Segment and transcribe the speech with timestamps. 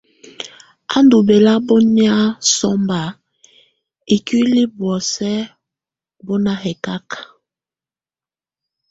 [0.95, 2.17] Á ndù bɛlabɔnɛ̀á
[2.55, 3.01] sɔmba
[4.15, 5.31] ikuili bɔ̀ósɛ
[6.25, 7.17] bɔ nà hɛkaka.